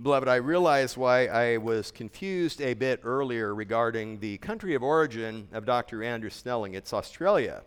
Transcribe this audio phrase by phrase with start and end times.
[0.00, 5.48] Beloved, I realize why I was confused a bit earlier regarding the country of origin
[5.50, 6.04] of Dr.
[6.04, 6.74] Andrew Snelling.
[6.74, 7.62] It's Australia.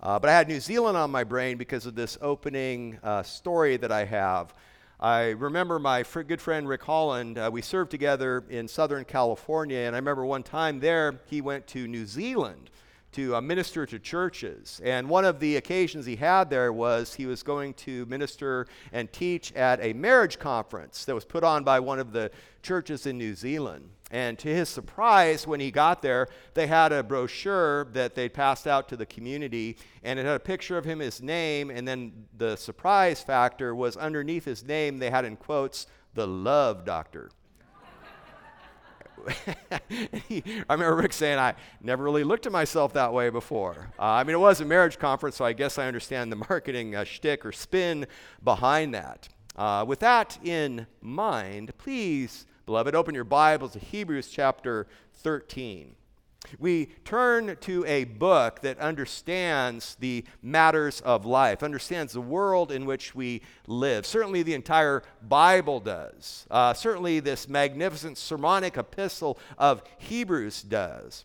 [0.00, 3.76] Uh, but I had New Zealand on my brain because of this opening uh, story
[3.78, 4.54] that I have.
[5.00, 7.36] I remember my fr- good friend Rick Holland.
[7.36, 11.66] Uh, we served together in Southern California, and I remember one time there he went
[11.68, 12.70] to New Zealand
[13.16, 14.78] to uh, minister to churches.
[14.84, 19.10] And one of the occasions he had there was he was going to minister and
[19.10, 22.30] teach at a marriage conference that was put on by one of the
[22.62, 23.88] churches in New Zealand.
[24.10, 28.66] And to his surprise, when he got there, they had a brochure that they passed
[28.66, 32.12] out to the community, and it had a picture of him, his name, and then
[32.36, 37.30] the surprise factor was underneath his name, they had in quotes, the love doctor.
[40.28, 43.90] He, I remember Rick saying, I never really looked at myself that way before.
[43.98, 46.94] Uh, I mean, it was a marriage conference, so I guess I understand the marketing
[46.94, 48.06] uh, shtick or spin
[48.42, 49.28] behind that.
[49.54, 55.94] Uh, with that in mind, please, beloved, open your Bibles to Hebrews chapter 13.
[56.58, 62.86] We turn to a book that understands the matters of life, understands the world in
[62.86, 64.06] which we live.
[64.06, 66.46] Certainly, the entire Bible does.
[66.50, 71.24] Uh, certainly, this magnificent sermonic epistle of Hebrews does.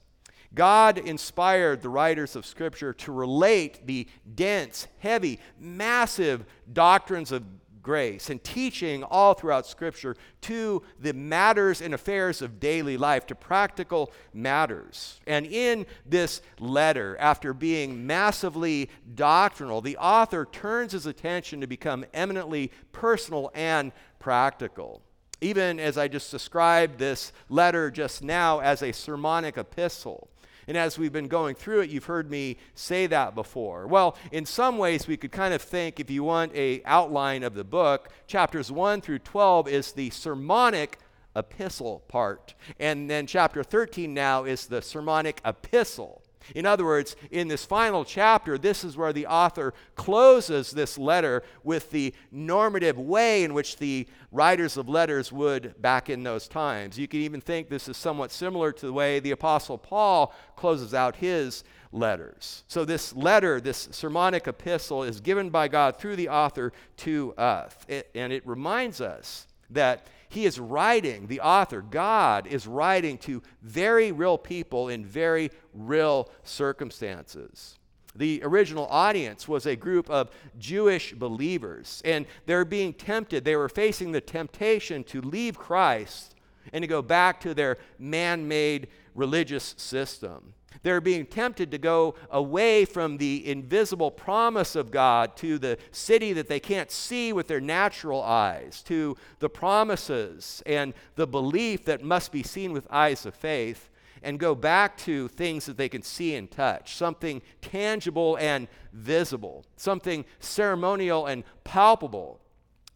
[0.53, 7.43] God inspired the writers of Scripture to relate the dense, heavy, massive doctrines of
[7.81, 13.35] grace and teaching all throughout Scripture to the matters and affairs of daily life, to
[13.35, 15.19] practical matters.
[15.27, 22.05] And in this letter, after being massively doctrinal, the author turns his attention to become
[22.13, 25.01] eminently personal and practical.
[25.41, 30.29] Even as I just described this letter just now as a sermonic epistle.
[30.71, 33.87] And as we've been going through it, you've heard me say that before.
[33.87, 37.55] Well, in some ways, we could kind of think if you want a outline of
[37.55, 40.97] the book, chapters 1 through 12 is the sermonic
[41.35, 42.53] epistle part.
[42.79, 46.21] And then chapter 13 now is the sermonic epistle.
[46.55, 51.43] In other words, in this final chapter, this is where the author closes this letter
[51.63, 56.97] with the normative way in which the writers of letters would back in those times.
[56.97, 60.93] You can even think this is somewhat similar to the way the Apostle Paul closes
[60.93, 62.63] out his letters.
[62.67, 67.75] So, this letter, this sermonic epistle, is given by God through the author to us.
[67.87, 73.43] It, and it reminds us that he is writing, the author, God, is writing to
[73.61, 77.77] very real people in very real circumstances.
[78.15, 83.43] The original audience was a group of Jewish believers, and they're being tempted.
[83.43, 86.35] They were facing the temptation to leave Christ
[86.71, 90.53] and to go back to their man made religious system.
[90.83, 96.33] They're being tempted to go away from the invisible promise of God to the city
[96.33, 102.03] that they can't see with their natural eyes, to the promises and the belief that
[102.03, 103.89] must be seen with eyes of faith,
[104.23, 109.65] and go back to things that they can see and touch, something tangible and visible,
[109.77, 112.40] something ceremonial and palpable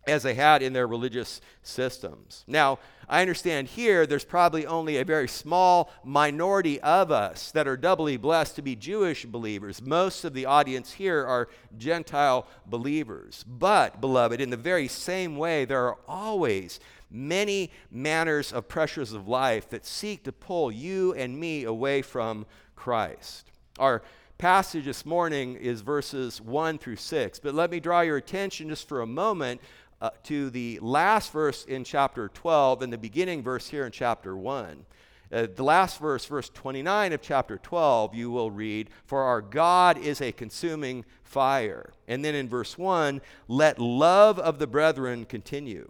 [0.07, 2.43] as they had in their religious systems.
[2.47, 7.77] Now, I understand here there's probably only a very small minority of us that are
[7.77, 9.81] doubly blessed to be Jewish believers.
[9.81, 13.45] Most of the audience here are Gentile believers.
[13.47, 16.79] But, beloved, in the very same way, there are always
[17.11, 22.45] many manners of pressures of life that seek to pull you and me away from
[22.75, 23.51] Christ.
[23.79, 24.01] Our
[24.37, 28.87] passage this morning is verses 1 through 6, but let me draw your attention just
[28.87, 29.61] for a moment
[30.01, 34.35] uh, to the last verse in chapter 12 and the beginning verse here in chapter
[34.35, 34.85] 1.
[35.31, 39.97] Uh, the last verse, verse 29 of chapter 12, you will read, For our God
[39.97, 41.93] is a consuming fire.
[42.07, 45.89] And then in verse 1, let love of the brethren continue.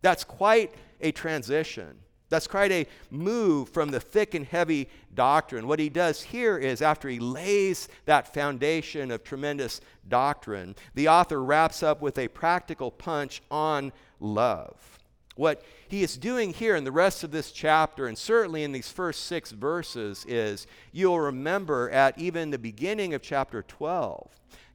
[0.00, 1.98] That's quite a transition.
[2.32, 5.68] That's quite a move from the thick and heavy doctrine.
[5.68, 11.44] What he does here is, after he lays that foundation of tremendous doctrine, the author
[11.44, 14.98] wraps up with a practical punch on love.
[15.36, 18.90] What he is doing here in the rest of this chapter, and certainly in these
[18.90, 24.30] first six verses, is you'll remember at even the beginning of chapter 12,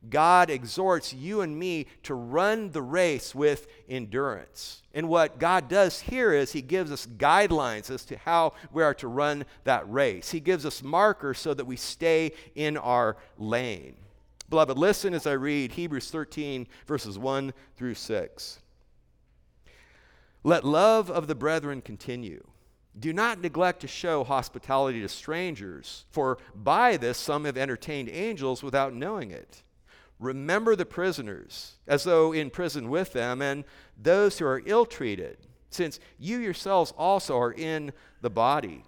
[0.09, 4.81] God exhorts you and me to run the race with endurance.
[4.93, 8.93] And what God does here is He gives us guidelines as to how we are
[8.95, 10.31] to run that race.
[10.31, 13.95] He gives us markers so that we stay in our lane.
[14.49, 18.59] Beloved, listen as I read Hebrews 13, verses 1 through 6.
[20.43, 22.45] Let love of the brethren continue.
[22.97, 28.63] Do not neglect to show hospitality to strangers, for by this some have entertained angels
[28.63, 29.63] without knowing it.
[30.19, 33.63] Remember the prisoners, as though in prison with them, and
[34.01, 35.37] those who are ill treated,
[35.69, 37.91] since you yourselves also are in
[38.21, 38.83] the body.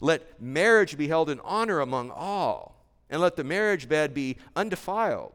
[0.00, 5.32] Let marriage be held in honor among all, and let the marriage bed be undefiled.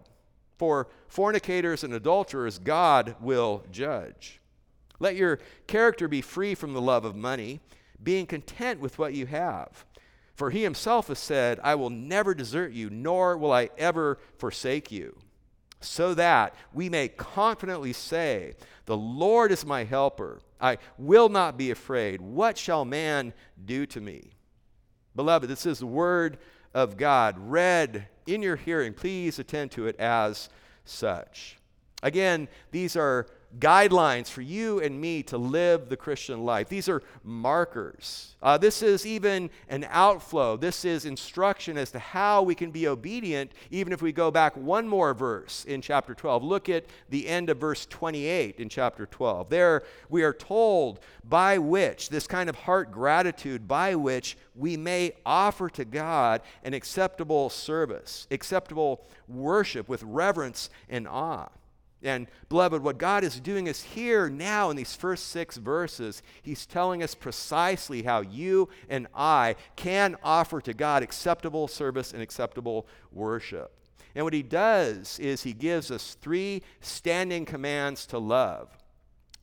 [0.57, 4.39] For fornicators and adulterers, God will judge.
[5.00, 7.60] Let your character be free from the love of money,
[8.01, 9.86] being content with what you have.
[10.35, 14.91] For he himself has said, I will never desert you, nor will I ever forsake
[14.91, 15.17] you.
[15.79, 18.53] So that we may confidently say,
[18.85, 20.41] The Lord is my helper.
[20.59, 22.21] I will not be afraid.
[22.21, 23.33] What shall man
[23.65, 24.31] do to me?
[25.15, 26.37] Beloved, this is the word
[26.73, 28.93] of God read in your hearing.
[28.93, 30.49] Please attend to it as
[30.83, 31.57] such.
[32.03, 33.27] Again, these are
[33.60, 36.69] guidelines for you and me to live the Christian life.
[36.69, 38.36] These are markers.
[38.42, 40.57] Uh, this is even an outflow.
[40.57, 44.56] This is instruction as to how we can be obedient, even if we go back
[44.57, 46.44] one more verse in chapter 12.
[46.44, 49.50] Look at the end of verse 28 in chapter 12.
[49.50, 55.13] There we are told by which, this kind of heart gratitude, by which we may
[55.25, 61.48] offer to God an acceptable service, acceptable worship with reverence and awe.
[62.06, 66.66] And beloved, what God is doing is here now in these first six verses, He's
[66.66, 72.88] telling us precisely how you and I can offer to God acceptable service and acceptable
[73.12, 73.74] worship.
[74.13, 78.69] And what He does is He gives us three standing commands to love.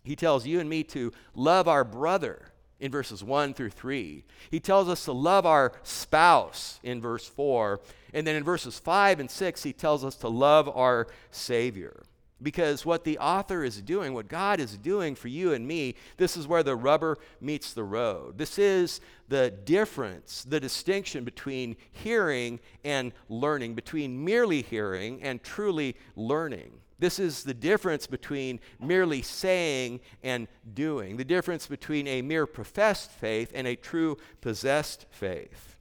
[0.04, 4.24] He tells you and me to love our brother in verses 1 through 3.
[4.50, 7.80] He tells us to love our spouse in verse 4.
[8.12, 12.02] And then in verses 5 and 6, he tells us to love our Savior.
[12.42, 16.36] Because what the author is doing, what God is doing for you and me, this
[16.36, 18.38] is where the rubber meets the road.
[18.38, 25.96] This is the difference, the distinction between hearing and learning, between merely hearing and truly
[26.16, 26.72] learning.
[26.98, 33.10] This is the difference between merely saying and doing, the difference between a mere professed
[33.10, 35.76] faith and a true possessed faith.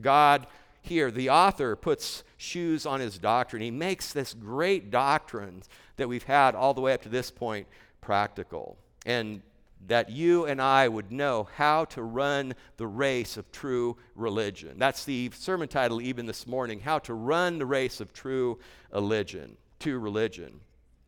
[0.00, 0.46] God
[0.82, 3.62] here, the author puts shoes on his doctrine.
[3.62, 5.62] He makes this great doctrine
[5.98, 7.66] that we've had all the way up to this point
[8.00, 8.78] practical.
[9.04, 9.42] And
[9.86, 14.76] that you and I would know how to run the race of true religion.
[14.76, 18.58] That's the sermon title, even this morning How to Run the Race of True
[18.92, 19.56] Religion.
[19.78, 20.60] True religion.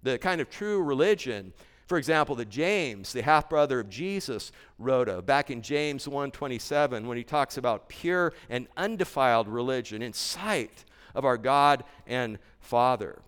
[0.05, 1.53] The kind of true religion
[1.91, 7.05] for example, that James, the half brother of Jesus, wrote of back in James 1:27
[7.09, 10.85] when he talks about pure and undefiled religion in sight
[11.17, 13.21] of our God and Father.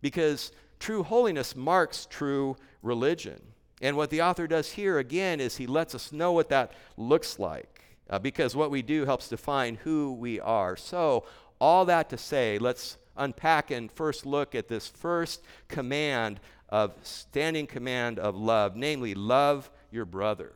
[0.00, 3.40] Because true holiness marks true religion.
[3.80, 7.38] And what the author does here again is he lets us know what that looks
[7.38, 7.84] like.
[8.10, 10.76] Uh, because what we do helps define who we are.
[10.76, 11.24] So,
[11.60, 17.66] all that to say, let's unpack and first look at this first command of standing
[17.66, 20.52] command of love, namely, love your brother.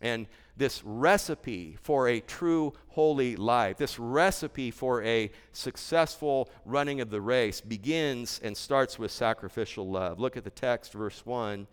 [0.00, 0.26] And
[0.56, 7.20] this recipe for a true holy life, this recipe for a successful running of the
[7.20, 10.18] race begins and starts with sacrificial love.
[10.18, 11.66] Look at the text, verse 1.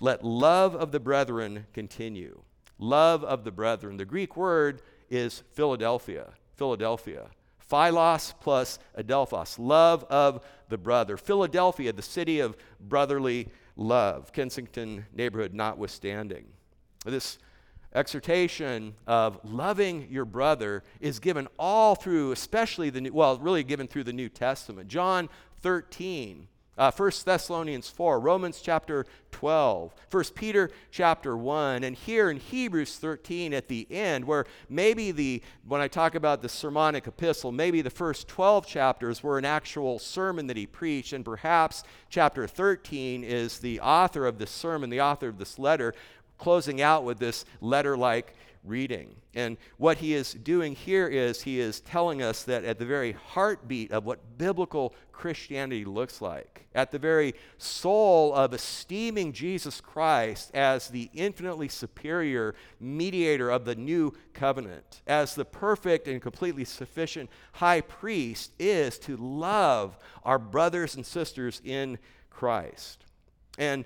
[0.00, 2.42] Let love of the brethren continue.
[2.78, 3.96] Love of the brethren.
[3.96, 6.32] The Greek word is Philadelphia.
[6.56, 7.28] Philadelphia.
[7.58, 11.16] Philos plus adelphos, love of the brother.
[11.16, 16.46] Philadelphia, the city of brotherly love, Kensington neighborhood notwithstanding.
[17.04, 17.38] This
[17.94, 23.88] exhortation of loving your brother is given all through, especially the new, well, really given
[23.88, 24.88] through the New Testament.
[24.88, 25.28] John
[25.62, 26.48] 13
[26.80, 32.96] uh, 1 Thessalonians 4, Romans chapter 12, 1 Peter chapter 1, and here in Hebrews
[32.96, 37.82] 13 at the end, where maybe the, when I talk about the sermonic epistle, maybe
[37.82, 43.24] the first 12 chapters were an actual sermon that he preached, and perhaps chapter 13
[43.24, 45.92] is the author of this sermon, the author of this letter,
[46.40, 49.14] closing out with this letter like reading.
[49.34, 53.12] And what he is doing here is he is telling us that at the very
[53.12, 60.50] heartbeat of what biblical Christianity looks like, at the very soul of esteeming Jesus Christ
[60.54, 67.30] as the infinitely superior mediator of the new covenant, as the perfect and completely sufficient
[67.52, 71.98] high priest, is to love our brothers and sisters in
[72.30, 73.04] Christ.
[73.58, 73.84] And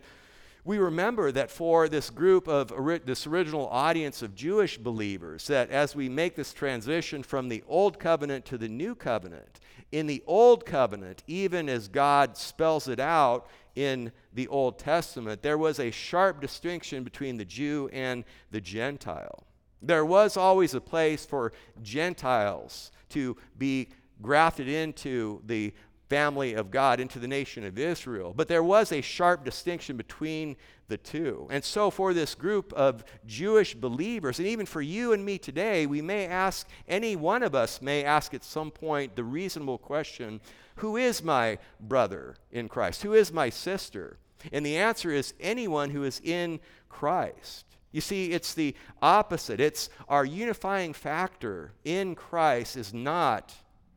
[0.64, 2.72] we remember that for this group of
[3.04, 7.98] this original audience of Jewish believers, that as we make this transition from the old
[7.98, 9.60] covenant to the new covenant,
[9.92, 15.58] in the old covenant, even as God spells it out in the Old Testament, there
[15.58, 19.44] was a sharp distinction between the Jew and the Gentile.
[19.82, 21.52] There was always a place for
[21.82, 23.88] Gentiles to be
[24.22, 25.74] grafted into the
[26.08, 28.32] family of God, into the nation of Israel.
[28.36, 30.56] But there was a sharp distinction between
[30.88, 31.48] the two.
[31.50, 35.86] And so, for this group of Jewish believers, and even for you and me today,
[35.86, 40.40] we may ask, any one of us may ask at some point the reasonable question
[40.76, 43.02] Who is my brother in Christ?
[43.02, 44.18] Who is my sister?
[44.52, 47.64] And the answer is anyone who is in Christ.
[47.92, 49.60] You see, it's the opposite.
[49.60, 53.54] It's our unifying factor in Christ is not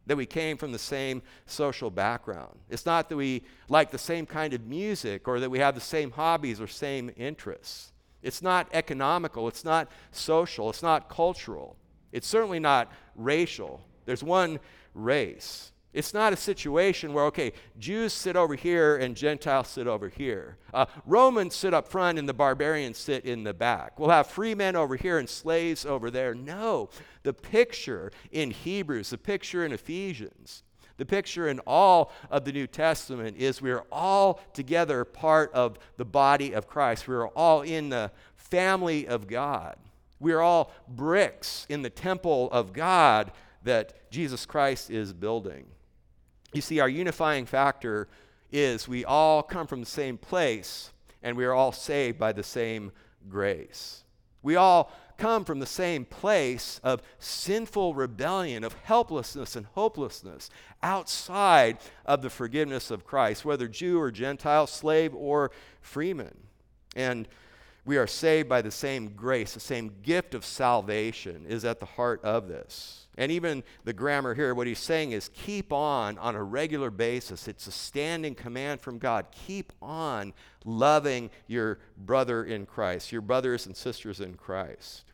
[0.08, 2.58] that we came from the same social background.
[2.70, 5.82] It's not that we like the same kind of music or that we have the
[5.82, 7.92] same hobbies or same interests.
[8.24, 11.76] It's not economical, it's not social, it's not cultural.
[12.12, 13.82] It's certainly not racial.
[14.06, 14.60] There's one
[14.94, 15.72] race.
[15.98, 20.58] It's not a situation where, okay, Jews sit over here and Gentiles sit over here.
[20.72, 24.00] Uh, Romans sit up front and the barbarians sit in the back.
[24.00, 26.36] We'll have free men over here and slaves over there.
[26.36, 26.90] No.
[27.24, 30.62] The picture in Hebrews, the picture in Ephesians,
[30.98, 36.06] the picture in all of the New Testament is we're all together part of the
[36.06, 37.08] body of Christ.
[37.08, 39.78] We're all in the family of God.
[40.20, 43.32] We're all bricks in the temple of God
[43.64, 45.66] that Jesus Christ is building.
[46.58, 48.08] You see, our unifying factor
[48.52, 52.42] is we all come from the same place and we are all saved by the
[52.42, 52.92] same
[53.30, 54.04] grace.
[54.42, 60.50] We all come from the same place of sinful rebellion, of helplessness and hopelessness
[60.82, 66.40] outside of the forgiveness of Christ, whether Jew or Gentile, slave or freeman.
[66.96, 67.28] And
[67.88, 71.86] we are saved by the same grace, the same gift of salvation is at the
[71.86, 73.08] heart of this.
[73.18, 77.48] And even the grammar here, what he's saying is keep on on a regular basis.
[77.48, 79.28] It's a standing command from God.
[79.48, 80.34] Keep on
[80.66, 85.06] loving your brother in Christ, your brothers and sisters in Christ.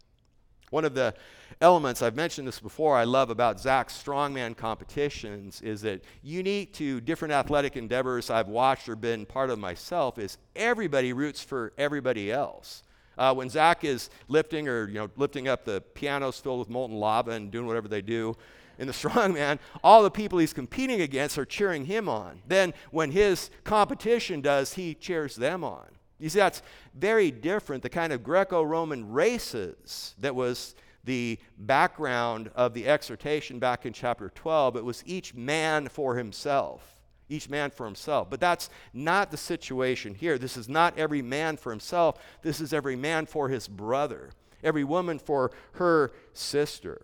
[0.72, 1.14] One of the
[1.62, 7.02] elements, I've mentioned this before, I love about Zach's strongman competitions is that unique to
[7.02, 12.32] different athletic endeavors I've watched or been part of myself is everybody roots for everybody
[12.32, 12.84] else.
[13.18, 16.98] Uh, when Zach is lifting or you know lifting up the pianos filled with molten
[16.98, 18.36] lava and doing whatever they do
[18.80, 22.42] in the strongman, all the people he's competing against are cheering him on.
[22.48, 25.86] Then when his competition does, he cheers them on.
[26.20, 26.62] You see, that's
[26.96, 27.84] very different.
[27.84, 34.30] The kind of Greco-Roman races that was the background of the exhortation back in chapter
[34.30, 34.78] 12.
[34.78, 36.94] It was each man for himself
[37.30, 38.30] each man for himself.
[38.30, 40.38] But that's not the situation here.
[40.38, 44.32] This is not every man for himself, this is every man for his brother,
[44.64, 47.02] every woman for her sister.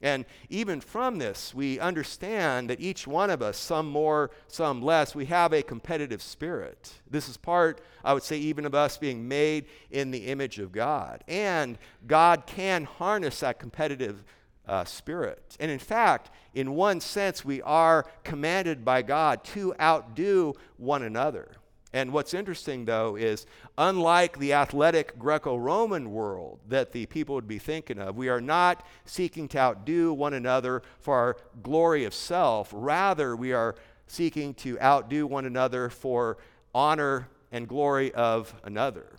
[0.00, 5.14] And even from this, we understand that each one of us, some more, some less,
[5.14, 6.92] we have a competitive spirit.
[7.10, 10.70] This is part, I would say, even of us being made in the image of
[10.70, 11.24] God.
[11.26, 14.22] And God can harness that competitive
[14.68, 15.56] uh, spirit.
[15.58, 21.56] And in fact, in one sense, we are commanded by God to outdo one another.
[21.92, 23.46] And what's interesting, though, is
[23.78, 28.42] unlike the athletic Greco Roman world that the people would be thinking of, we are
[28.42, 32.70] not seeking to outdo one another for our glory of self.
[32.74, 33.74] Rather, we are
[34.06, 36.36] seeking to outdo one another for
[36.74, 39.16] honor and glory of another.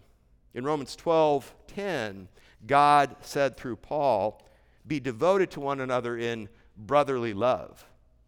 [0.54, 2.28] In Romans 12 10,
[2.68, 4.44] God said through Paul,
[4.88, 7.86] be devoted to one another in brotherly love.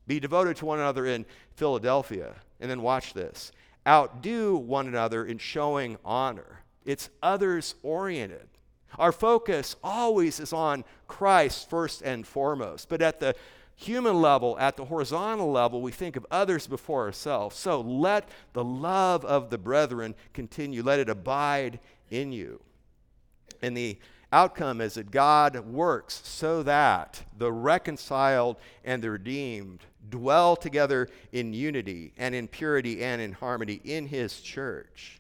[0.08, 2.36] Be devoted to one another in Philadelphia.
[2.60, 3.52] And then watch this
[3.88, 6.62] outdo one another in showing honor.
[6.86, 8.48] It's others oriented.
[8.98, 12.90] Our focus always is on Christ first and foremost.
[12.90, 13.36] But at the
[13.76, 17.58] human level, at the horizontal level, we think of others before ourselves.
[17.58, 22.62] So let the love of the brethren continue, let it abide in you.
[23.62, 23.98] And the
[24.32, 31.54] outcome is that God works so that the reconciled and the redeemed dwell together in
[31.54, 35.20] unity and in purity and in harmony in His church.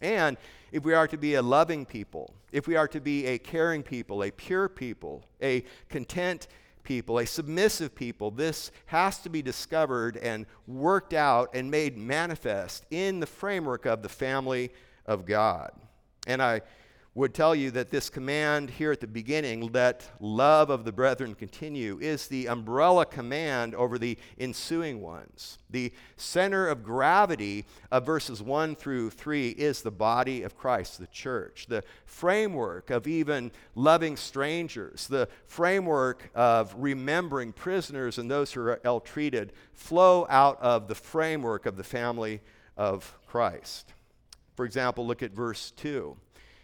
[0.00, 0.36] And
[0.72, 3.82] if we are to be a loving people, if we are to be a caring
[3.82, 6.48] people, a pure people, a content
[6.82, 12.84] people, a submissive people, this has to be discovered and worked out and made manifest
[12.90, 14.72] in the framework of the family
[15.06, 15.70] of God.
[16.26, 16.62] And I
[17.14, 21.34] would tell you that this command here at the beginning, let love of the brethren
[21.34, 25.58] continue, is the umbrella command over the ensuing ones.
[25.68, 31.06] The center of gravity of verses 1 through 3 is the body of Christ, the
[31.08, 31.66] church.
[31.68, 38.80] The framework of even loving strangers, the framework of remembering prisoners and those who are
[38.84, 42.40] ill treated, flow out of the framework of the family
[42.78, 43.92] of Christ.
[44.56, 46.16] For example, look at verse 2.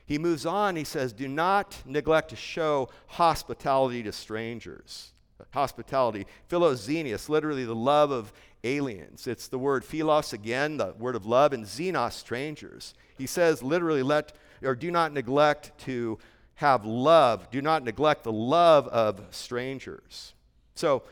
[0.09, 5.12] He moves on, he says, Do not neglect to show hospitality to strangers.
[5.53, 8.33] Hospitality, philoxenias, literally the love of
[8.65, 9.27] aliens.
[9.27, 12.95] It's the word philos again, the word of love, and xenos, strangers.
[13.19, 16.19] He says literally, let or do not neglect to
[16.55, 17.50] have love.
[17.50, 20.33] Do not neglect the love of strangers.
[20.75, 21.03] So,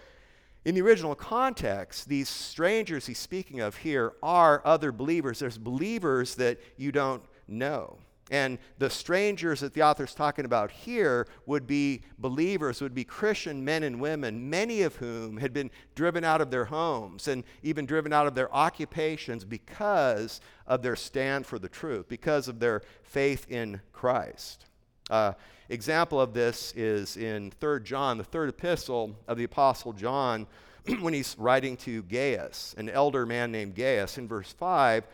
[0.64, 5.38] in the original context, these strangers he's speaking of here are other believers.
[5.38, 7.98] There's believers that you don't know.
[8.30, 13.64] And the strangers that the author's talking about here would be believers, would be Christian
[13.64, 17.86] men and women, many of whom had been driven out of their homes and even
[17.86, 22.82] driven out of their occupations because of their stand for the truth, because of their
[23.04, 24.66] faith in Christ.
[25.08, 25.34] Uh,
[25.68, 30.48] example of this is in 3 John, the third epistle of the Apostle John,
[31.00, 34.18] when he's writing to Gaius, an elder man named Gaius.
[34.18, 35.06] In verse 5,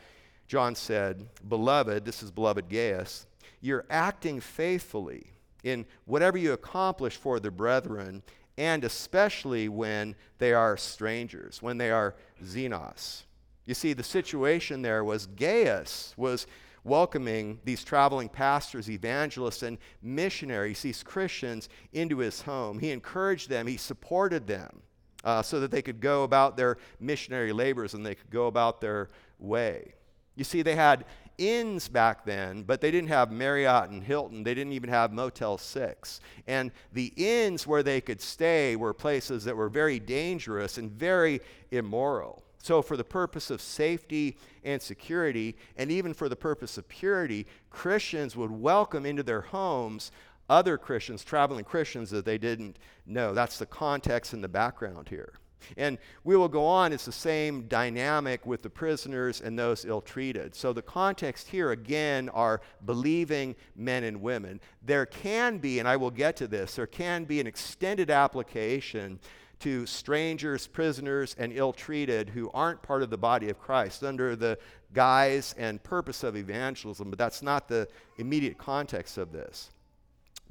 [0.47, 3.27] John said, Beloved, this is beloved Gaius,
[3.61, 5.27] you're acting faithfully
[5.63, 8.23] in whatever you accomplish for the brethren,
[8.59, 13.23] and especially when they are strangers, when they are xenos.
[13.67, 16.47] You see, the situation there was Gaius was
[16.85, 22.79] welcoming these traveling pastors, evangelists, and missionaries, these Christians, into his home.
[22.79, 24.83] He encouraged them, he supported them
[25.25, 28.81] uh, so that they could go about their missionary labors and they could go about
[28.81, 29.95] their way.
[30.35, 31.05] You see, they had
[31.39, 34.43] inns back then, but they didn't have Marriott and Hilton.
[34.43, 36.21] They didn't even have Motel 6.
[36.47, 41.41] And the inns where they could stay were places that were very dangerous and very
[41.71, 42.43] immoral.
[42.59, 47.47] So, for the purpose of safety and security, and even for the purpose of purity,
[47.71, 50.13] Christians would welcome into their homes
[50.49, 53.35] other Christians, traveling Christians that they didn't know.
[53.35, 55.33] That's the context and the background here.
[55.77, 60.01] And we will go on, it's the same dynamic with the prisoners and those ill
[60.01, 60.55] treated.
[60.55, 64.61] So the context here, again, are believing men and women.
[64.85, 69.19] There can be, and I will get to this, there can be an extended application
[69.61, 74.35] to strangers, prisoners, and ill treated who aren't part of the body of Christ under
[74.35, 74.59] the
[74.93, 77.87] guise and purpose of evangelism, but that's not the
[78.19, 79.71] immediate context of this.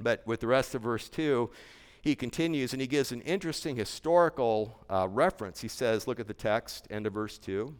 [0.00, 1.50] But with the rest of verse 2,
[2.02, 5.60] he continues and he gives an interesting historical uh, reference.
[5.60, 7.74] He says, Look at the text, end of verse 2.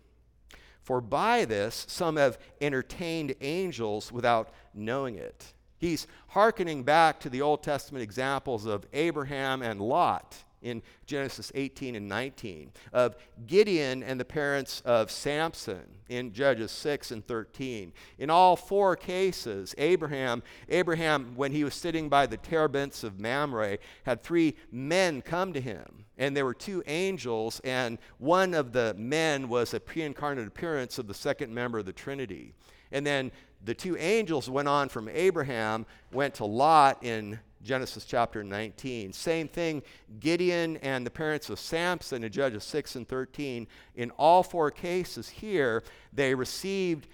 [0.81, 5.53] For by this some have entertained angels without knowing it.
[5.77, 11.97] He's hearkening back to the Old Testament examples of Abraham and Lot in Genesis 18
[11.97, 17.93] and 19, of Gideon and the parents of Samson in Judges 6 and 13.
[18.19, 23.79] In all four cases, Abraham, Abraham, when he was sitting by the terebinths of Mamre,
[24.05, 26.05] had three men come to him.
[26.19, 30.99] And there were two angels, and one of the men was a pre incarnate appearance
[30.99, 32.53] of the second member of the Trinity.
[32.93, 33.33] And then
[33.65, 39.13] the two angels went on from Abraham, went to Lot in Genesis chapter 19.
[39.13, 39.83] Same thing,
[40.21, 43.67] Gideon and the parents of Samson in Judges 6 and 13.
[43.97, 47.09] In all four cases here, they received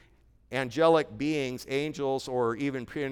[0.53, 3.05] angelic beings, angels, or even pre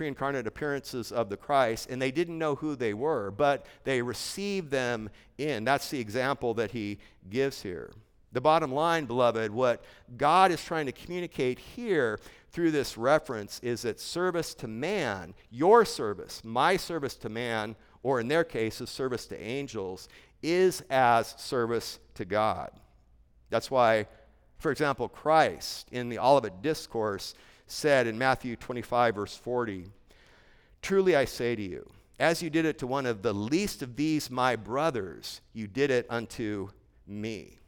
[0.00, 4.70] incarnate appearances of the Christ, and they didn't know who they were, but they received
[4.70, 5.08] them
[5.38, 5.64] in.
[5.64, 6.98] That's the example that he
[7.30, 7.92] gives here.
[8.32, 9.82] The bottom line, beloved, what
[10.18, 12.20] God is trying to communicate here
[12.56, 18.18] through this reference is that service to man, your service, my service to man, or
[18.18, 20.08] in their case, is service to angels,
[20.42, 22.70] is as service to God.
[23.50, 24.06] That's why,
[24.56, 27.34] for example, Christ in the Olivet Discourse
[27.66, 29.88] said in Matthew 25, verse 40,
[30.80, 31.86] Truly I say to you,
[32.18, 35.90] as you did it to one of the least of these my brothers, you did
[35.90, 36.70] it unto
[37.06, 37.58] me.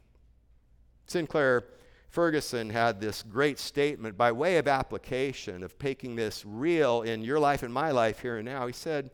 [1.05, 1.65] Sinclair
[2.09, 7.39] Ferguson had this great statement by way of application of making this real in your
[7.39, 8.65] life and my life here and now.
[8.65, 9.11] He said,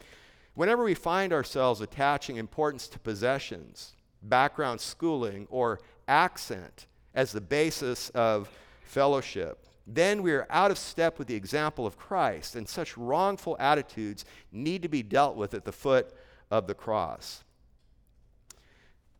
[0.53, 8.09] Whenever we find ourselves attaching importance to possessions, background schooling, or accent as the basis
[8.11, 8.49] of
[8.85, 13.57] fellowship, then we are out of step with the example of Christ, and such wrongful
[13.59, 16.13] attitudes need to be dealt with at the foot
[16.49, 17.43] of the cross.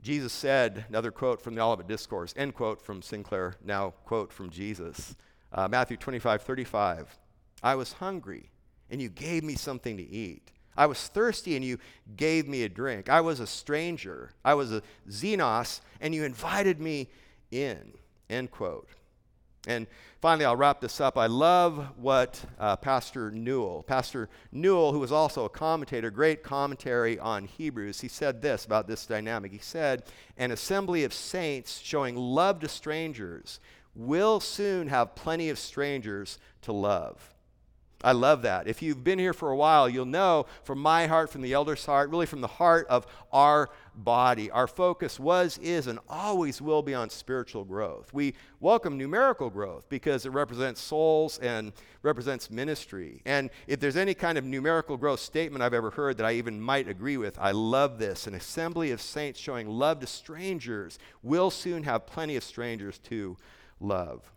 [0.05, 4.51] Jesus said, another quote from the Olivet Discourse, end quote from Sinclair, now quote from
[4.51, 5.15] Jesus,
[5.51, 7.17] uh, Matthew 25, 35.
[7.63, 8.51] I was hungry,
[8.91, 10.51] and you gave me something to eat.
[10.77, 11.79] I was thirsty, and you
[12.17, 13.09] gave me a drink.
[13.09, 14.29] I was a stranger.
[14.45, 17.09] I was a xenos, and you invited me
[17.49, 17.93] in.
[18.29, 18.89] End quote.
[19.67, 19.87] And
[20.21, 21.17] finally, I'll wrap this up.
[21.17, 27.19] I love what uh, Pastor Newell, Pastor Newell, who was also a commentator, great commentary
[27.19, 29.51] on Hebrews, he said this about this dynamic.
[29.51, 30.03] He said,
[30.37, 33.59] An assembly of saints showing love to strangers
[33.95, 37.34] will soon have plenty of strangers to love.
[38.05, 38.67] I love that.
[38.67, 41.83] If you've been here for a while, you'll know from my heart, from the elder's
[41.83, 46.83] heart, really from the heart of our body, our focus was, is, and always will
[46.83, 48.13] be on spiritual growth.
[48.13, 53.23] We welcome numerical growth because it represents souls and represents ministry.
[53.25, 56.61] And if there's any kind of numerical growth statement I've ever heard that I even
[56.61, 58.27] might agree with, I love this.
[58.27, 63.35] An assembly of saints showing love to strangers will soon have plenty of strangers to
[63.79, 64.31] love.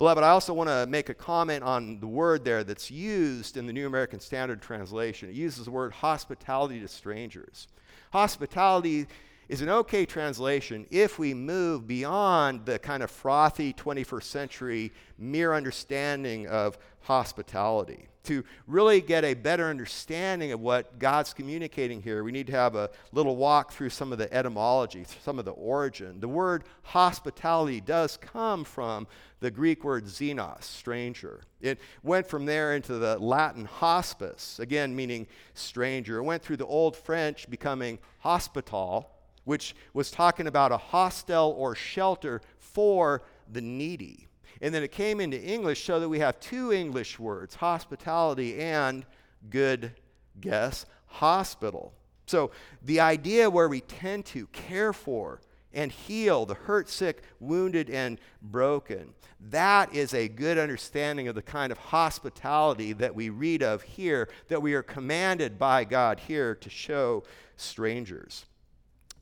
[0.00, 3.66] Beloved, I also want to make a comment on the word there that's used in
[3.66, 5.28] the New American Standard Translation.
[5.28, 7.68] It uses the word hospitality to strangers.
[8.10, 9.06] Hospitality
[9.50, 15.52] is an okay translation if we move beyond the kind of frothy 21st century mere
[15.52, 18.06] understanding of hospitality.
[18.24, 22.74] To really get a better understanding of what God's communicating here, we need to have
[22.74, 26.20] a little walk through some of the etymology, some of the origin.
[26.20, 29.06] The word hospitality does come from
[29.40, 31.40] the Greek word xenos, stranger.
[31.60, 36.18] It went from there into the Latin hospice, again meaning stranger.
[36.18, 39.10] It went through the Old French, becoming hospital,
[39.44, 44.28] which was talking about a hostel or shelter for the needy.
[44.60, 49.06] And then it came into English so that we have two English words hospitality and,
[49.48, 49.92] good
[50.40, 51.94] guess, hospital.
[52.26, 52.50] So
[52.82, 55.40] the idea where we tend to care for
[55.72, 59.14] and heal the hurt, sick, wounded, and broken.
[59.48, 64.28] That is a good understanding of the kind of hospitality that we read of here,
[64.48, 67.22] that we are commanded by God here to show
[67.56, 68.46] strangers.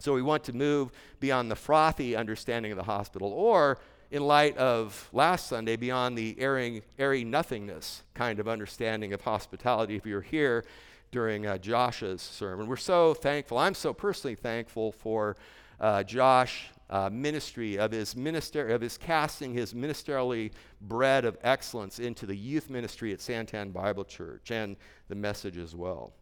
[0.00, 3.78] So we want to move beyond the frothy understanding of the hospital, or
[4.10, 9.96] in light of last Sunday, beyond the airy, airy nothingness kind of understanding of hospitality.
[9.96, 10.64] If you're here
[11.10, 13.58] during uh, Josh's sermon, we're so thankful.
[13.58, 15.36] I'm so personally thankful for
[15.80, 16.66] uh, Josh.
[16.90, 22.34] Uh, ministry of his minister of his casting his ministerially bread of excellence into the
[22.34, 24.74] youth ministry at Santan Bible Church and
[25.10, 26.14] the message as well.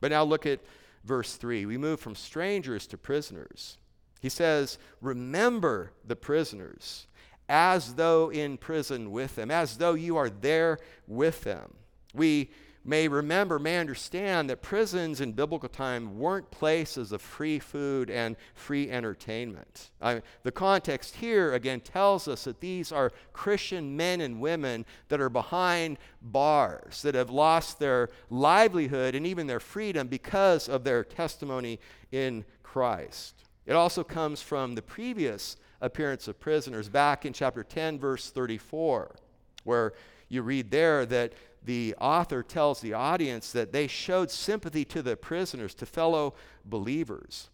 [0.00, 0.58] But now look at
[1.04, 1.64] verse 3.
[1.66, 3.78] We move from strangers to prisoners.
[4.20, 7.06] He says, Remember the prisoners
[7.48, 11.74] as though in prison with them, as though you are there with them.
[12.14, 12.50] We
[12.84, 18.36] may remember, may understand that prisons in biblical time weren't places of free food and
[18.54, 19.90] free entertainment.
[20.00, 25.20] I, the context here, again, tells us that these are Christian men and women that
[25.20, 31.04] are behind bars, that have lost their livelihood and even their freedom because of their
[31.04, 31.78] testimony
[32.12, 33.44] in Christ.
[33.66, 39.16] It also comes from the previous appearance of prisoners back in chapter 10, verse 34,
[39.64, 39.92] where
[40.28, 45.16] you read there that the author tells the audience that they showed sympathy to the
[45.16, 47.50] prisoners, to fellow believers.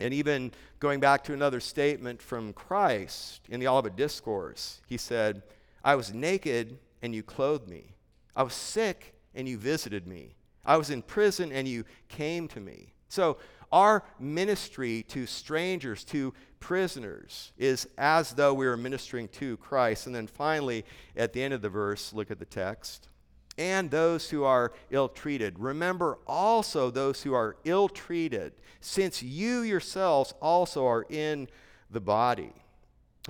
[0.00, 5.42] And even going back to another statement from Christ in the Olivet Discourse, he said,
[5.84, 7.94] I was naked and you clothed me.
[8.34, 10.34] I was sick and you visited me.
[10.64, 12.94] I was in prison and you came to me.
[13.08, 13.38] So
[13.70, 20.06] our ministry to strangers, to prisoners, is as though we were ministering to Christ.
[20.06, 20.84] And then finally,
[21.16, 23.08] at the end of the verse, look at the text.
[23.56, 25.58] And those who are ill treated.
[25.58, 31.48] Remember also those who are ill treated, since you yourselves also are in
[31.90, 32.52] the body.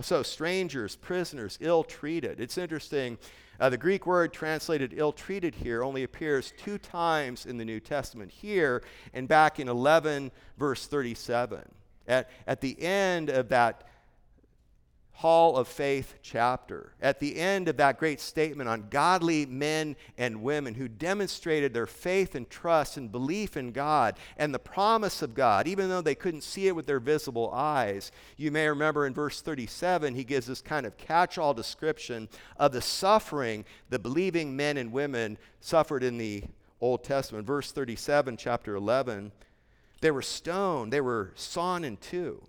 [0.00, 2.40] So, strangers, prisoners, ill treated.
[2.40, 3.18] It's interesting
[3.60, 7.80] uh, the Greek word translated ill treated here only appears two times in the New
[7.80, 8.82] Testament here
[9.12, 11.62] and back in 11, verse 37.
[12.06, 13.88] At, at the end of that
[15.18, 20.42] Hall of Faith chapter, at the end of that great statement on godly men and
[20.42, 25.32] women who demonstrated their faith and trust and belief in God and the promise of
[25.32, 28.10] God, even though they couldn't see it with their visible eyes.
[28.36, 32.72] You may remember in verse 37, he gives this kind of catch all description of
[32.72, 36.42] the suffering the believing men and women suffered in the
[36.80, 37.46] Old Testament.
[37.46, 39.30] Verse 37, chapter 11,
[40.00, 42.42] they were stoned, they were sawn in two.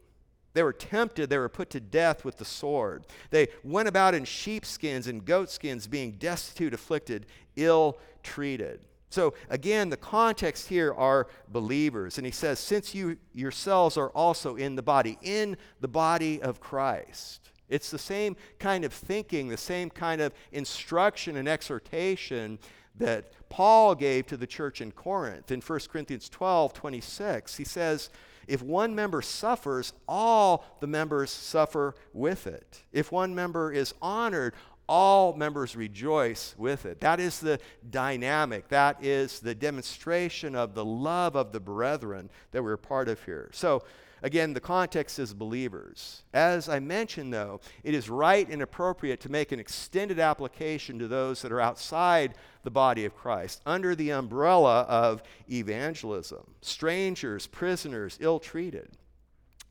[0.56, 3.06] They were tempted, they were put to death with the sword.
[3.30, 7.26] They went about in sheepskins and goatskins, being destitute, afflicted,
[7.58, 8.80] ill treated.
[9.10, 12.18] So, again, the context here are believers.
[12.18, 16.62] And he says, since you yourselves are also in the body, in the body of
[16.62, 17.52] Christ.
[17.68, 22.60] It's the same kind of thinking, the same kind of instruction and exhortation
[22.98, 25.52] that Paul gave to the church in Corinth.
[25.52, 28.10] In 1 Corinthians 12 26, he says,
[28.48, 32.84] if one member suffers, all the members suffer with it.
[32.92, 34.54] If one member is honored,
[34.88, 37.02] all members rejoice with it.
[37.02, 38.68] That is the dynamic.
[38.70, 43.50] That is the demonstration of the love of the brethren that we're part of here.
[43.52, 43.84] So,
[44.26, 46.24] Again, the context is believers.
[46.34, 51.08] As I mentioned, though, it is right and appropriate to make an extended application to
[51.08, 52.34] those that are outside
[52.64, 58.90] the body of Christ, under the umbrella of evangelism strangers, prisoners, ill treated.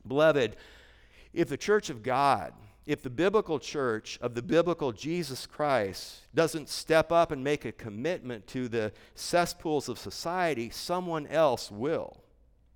[0.07, 0.55] Beloved,
[1.33, 2.53] if the church of God,
[2.85, 7.73] if the biblical church of the biblical Jesus Christ doesn't step up and make a
[7.73, 12.21] commitment to the cesspools of society, someone else will.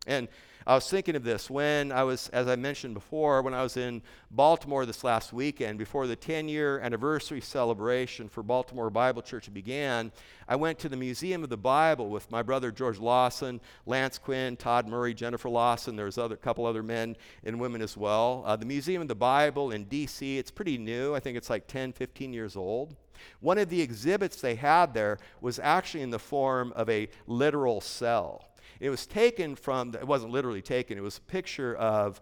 [0.06, 0.28] And
[0.70, 3.76] I was thinking of this when I was, as I mentioned before, when I was
[3.76, 9.52] in Baltimore this last weekend, before the 10 year anniversary celebration for Baltimore Bible Church
[9.52, 10.12] began.
[10.48, 14.56] I went to the Museum of the Bible with my brother George Lawson, Lance Quinn,
[14.58, 15.96] Todd Murray, Jennifer Lawson.
[15.96, 18.44] There's a couple other men and women as well.
[18.46, 21.16] Uh, the Museum of the Bible in D.C., it's pretty new.
[21.16, 22.96] I think it's like 10, 15 years old.
[23.40, 27.82] One of the exhibits they had there was actually in the form of a literal
[27.82, 28.49] cell.
[28.80, 32.22] It was taken from, it wasn't literally taken, it was a picture of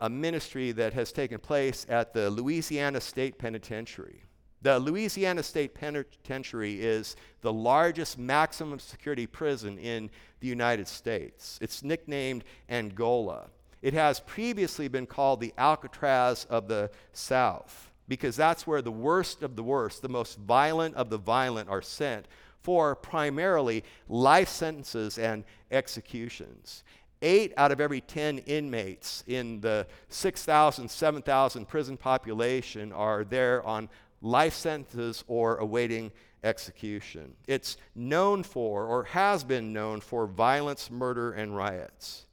[0.00, 4.22] a ministry that has taken place at the Louisiana State Penitentiary.
[4.62, 10.08] The Louisiana State Penitentiary is the largest maximum security prison in
[10.40, 11.58] the United States.
[11.60, 13.50] It's nicknamed Angola.
[13.82, 19.42] It has previously been called the Alcatraz of the South because that's where the worst
[19.42, 22.26] of the worst, the most violent of the violent, are sent
[22.64, 26.82] for primarily life sentences and executions.
[27.22, 33.88] Eight out of every 10 inmates in the 6,000, 7,000 prison population are there on
[34.22, 36.10] life sentences or awaiting
[36.42, 37.34] execution.
[37.46, 42.26] It's known for, or has been known for, violence, murder, and riots.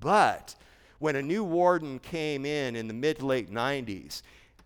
[0.00, 0.54] But
[1.00, 4.22] when a new warden came in in the mid late 90s,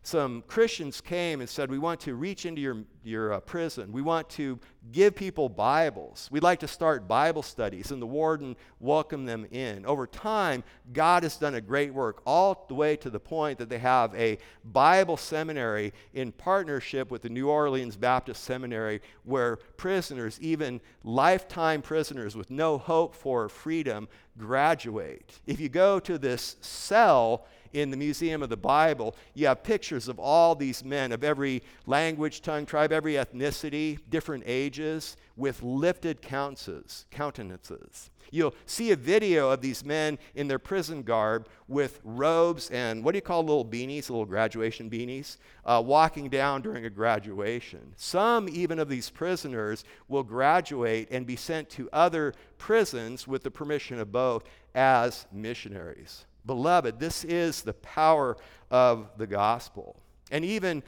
[0.06, 3.90] some Christians came and said, We want to reach into your, your uh, prison.
[3.90, 4.60] We want to
[4.92, 6.28] give people Bibles.
[6.30, 7.90] We'd like to start Bible studies.
[7.90, 9.84] And the warden welcomed them in.
[9.84, 13.68] Over time, God has done a great work, all the way to the point that
[13.68, 20.38] they have a Bible seminary in partnership with the New Orleans Baptist Seminary, where prisoners,
[20.40, 24.06] even lifetime prisoners with no hope for freedom,
[24.38, 25.40] graduate.
[25.48, 30.08] If you go to this cell, in the Museum of the Bible, you have pictures
[30.08, 36.22] of all these men of every language, tongue, tribe, every ethnicity, different ages, with lifted
[36.22, 37.06] countenances.
[37.10, 38.10] countenances.
[38.30, 43.12] You'll see a video of these men in their prison garb with robes and what
[43.12, 47.94] do you call little beanies, little graduation beanies, uh, walking down during a graduation.
[47.96, 53.50] Some, even of these prisoners, will graduate and be sent to other prisons with the
[53.50, 56.26] permission of both as missionaries.
[56.46, 58.36] Beloved, this is the power
[58.70, 59.96] of the gospel.
[60.30, 60.82] And even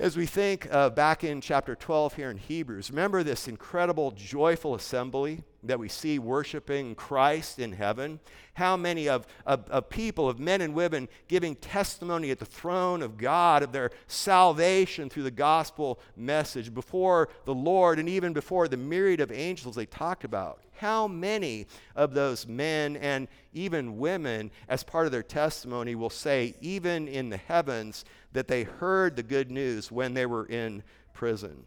[0.00, 4.74] as we think uh, back in chapter 12 here in Hebrews, remember this incredible, joyful
[4.74, 8.20] assembly that we see worshiping Christ in heaven?
[8.58, 13.02] How many of, of, of, people, of men and women, giving testimony at the throne
[13.02, 18.66] of God of their salvation through the gospel message before the Lord and even before
[18.66, 20.60] the myriad of angels they talked about?
[20.72, 26.56] How many of those men and even women, as part of their testimony, will say,
[26.60, 30.82] even in the heavens, that they heard the good news when they were in
[31.14, 31.64] prison?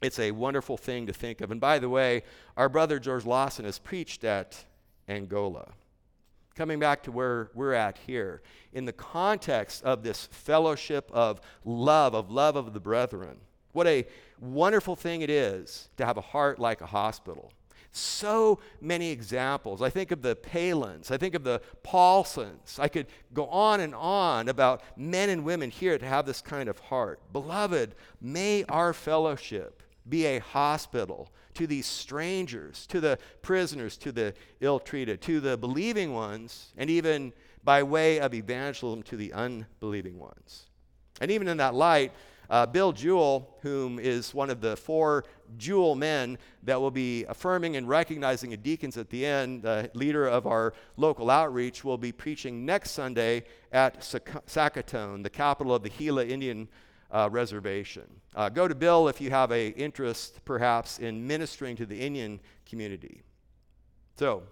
[0.00, 1.50] It's a wonderful thing to think of.
[1.50, 2.22] And by the way,
[2.56, 4.64] our brother George Lawson has preached at
[5.08, 5.72] Angola.
[6.54, 12.14] Coming back to where we're at here, in the context of this fellowship of love,
[12.14, 13.38] of love of the brethren,
[13.72, 14.06] what a
[14.38, 17.52] wonderful thing it is to have a heart like a hospital
[17.92, 19.82] so many examples.
[19.82, 22.78] I think of the Palins, I think of the Paulsons.
[22.78, 26.68] I could go on and on about men and women here to have this kind
[26.68, 27.20] of heart.
[27.32, 34.34] Beloved, may our fellowship be a hospital to these strangers, to the prisoners, to the
[34.60, 37.32] ill treated, to the believing ones, and even
[37.64, 40.66] by way of evangelism to the unbelieving ones.
[41.20, 42.12] And even in that light,
[42.50, 45.24] uh, Bill Jewell, whom is one of the four
[45.56, 50.26] Jewell men that will be affirming and recognizing a deacons at the end, the leader
[50.26, 55.88] of our local outreach, will be preaching next Sunday at Sacaton, the capital of the
[55.88, 56.68] Gila Indian
[57.12, 58.08] uh, Reservation.
[58.34, 62.40] Uh, go to Bill if you have a interest, perhaps, in ministering to the Indian
[62.68, 63.22] community.
[64.18, 64.42] So,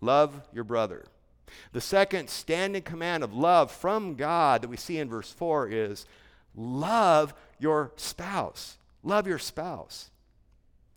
[0.00, 1.04] love your brother.
[1.72, 6.06] The second standing command of love from God that we see in verse 4 is
[6.54, 8.78] love your spouse.
[9.02, 10.10] Love your spouse.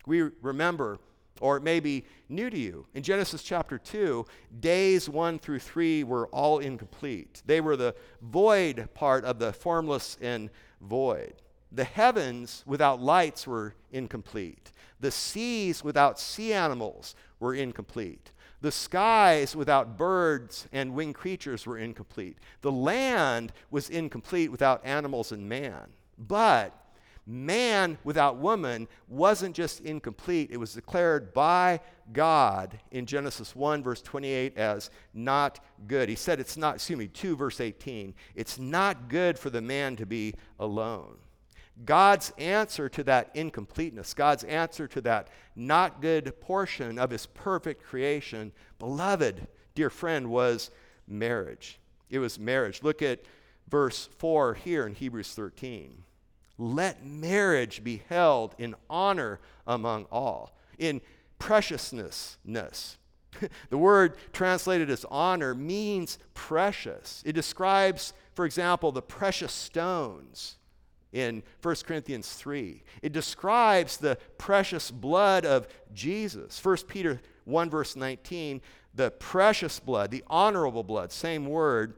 [0.06, 1.00] We remember,
[1.42, 4.26] or it may be new to you, in Genesis chapter 2,
[4.60, 7.42] days 1 through 3 were all incomplete.
[7.46, 10.50] They were the void part of the formless and
[10.86, 11.34] void.
[11.72, 14.72] The heavens without lights were incomplete.
[15.00, 18.32] The seas without sea animals were incomplete.
[18.62, 22.38] The skies without birds and winged creatures were incomplete.
[22.62, 25.90] The land was incomplete without animals and man.
[26.18, 26.74] But
[27.28, 31.80] man without woman wasn't just incomplete, it was declared by
[32.14, 36.08] God in Genesis 1, verse 28, as not good.
[36.08, 39.96] He said it's not, excuse me, 2, verse 18, it's not good for the man
[39.96, 41.18] to be alone.
[41.84, 47.84] God's answer to that incompleteness, God's answer to that not good portion of his perfect
[47.84, 50.72] creation, beloved, dear friend, was
[51.08, 51.80] marriage.
[52.10, 52.82] It was marriage.
[52.82, 53.22] Look at
[53.68, 56.05] verse 4 here in Hebrews 13.
[56.58, 61.02] Let marriage be held in honor among all, in
[61.40, 62.38] preciousness.
[63.70, 67.22] the word translated as honor means precious.
[67.26, 70.58] It describes, for example, the precious stones
[71.12, 72.84] in 1 Corinthians 3.
[73.02, 76.64] It describes the precious blood of Jesus.
[76.64, 78.62] 1 Peter 1, verse 19,
[78.94, 81.96] the precious blood, the honorable blood, same word,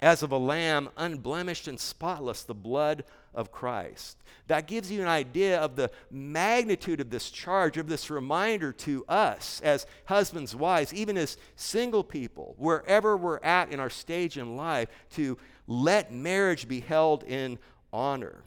[0.00, 4.18] as of a lamb, unblemished and spotless, the blood of Christ.
[4.48, 9.04] That gives you an idea of the magnitude of this charge, of this reminder to
[9.08, 14.56] us as husbands, wives, even as single people, wherever we're at in our stage in
[14.56, 17.58] life, to let marriage be held in
[17.92, 18.42] honor.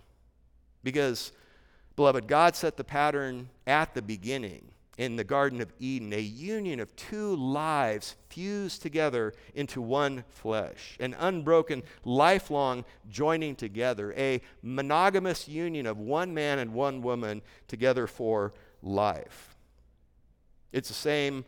[0.83, 1.31] Because,
[1.95, 6.79] beloved, God set the pattern at the beginning in the Garden of Eden, a union
[6.79, 15.47] of two lives fused together into one flesh, an unbroken, lifelong joining together, a monogamous
[15.47, 19.55] union of one man and one woman together for life.
[20.71, 21.45] It's the same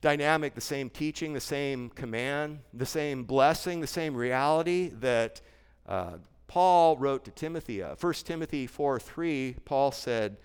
[0.00, 5.40] dynamic, the same teaching, the same command, the same blessing, the same reality that
[5.86, 6.14] uh,
[6.48, 8.02] Paul wrote to Timothy of.
[8.02, 10.36] 1 Timothy 4 3, Paul said,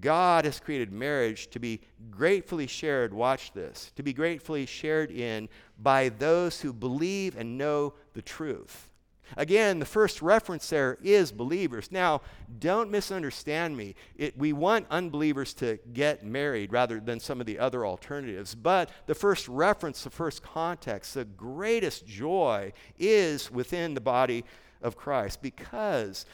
[0.00, 5.48] God has created marriage to be gratefully shared, watch this, to be gratefully shared in
[5.78, 8.88] by those who believe and know the truth.
[9.36, 11.90] Again, the first reference there is believers.
[11.90, 12.20] Now,
[12.58, 13.94] don't misunderstand me.
[14.16, 18.54] It, we want unbelievers to get married rather than some of the other alternatives.
[18.54, 24.44] But the first reference, the first context, the greatest joy is within the body
[24.82, 26.26] of Christ because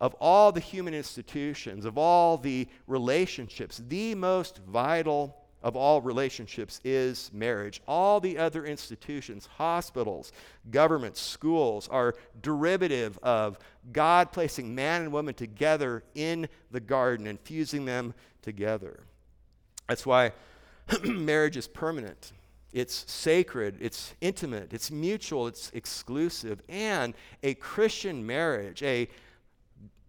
[0.00, 6.80] of all the human institutions, of all the relationships, the most vital of all relationships
[6.84, 7.80] is marriage.
[7.88, 10.30] All the other institutions, hospitals,
[10.70, 13.58] governments, schools, are derivative of
[13.92, 19.00] God placing man and woman together in the garden and fusing them together.
[19.88, 20.32] That's why
[21.04, 22.32] marriage is permanent.
[22.72, 26.60] It's sacred, it's intimate, it's mutual, it's exclusive.
[26.68, 29.08] And a Christian marriage, a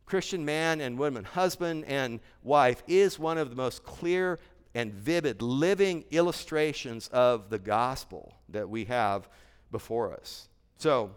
[0.07, 4.39] Christian man and woman, husband and wife, is one of the most clear
[4.73, 9.27] and vivid living illustrations of the gospel that we have
[9.69, 10.47] before us.
[10.77, 11.11] So,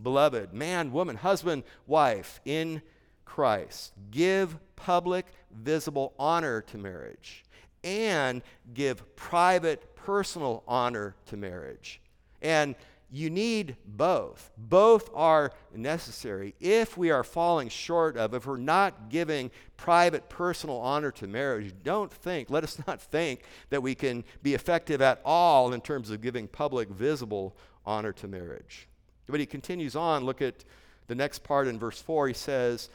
[0.00, 2.82] beloved, man, woman, husband, wife in
[3.24, 7.44] Christ, give public, visible honor to marriage
[7.82, 8.42] and
[8.74, 12.00] give private, personal honor to marriage.
[12.42, 12.76] And
[13.10, 14.50] you need both.
[14.56, 16.54] Both are necessary.
[16.60, 21.72] If we are falling short of, if we're not giving private, personal honor to marriage,
[21.84, 26.10] don't think, let us not think that we can be effective at all in terms
[26.10, 28.88] of giving public, visible honor to marriage.
[29.28, 30.24] But he continues on.
[30.24, 30.64] Look at
[31.06, 32.28] the next part in verse 4.
[32.28, 32.90] He says,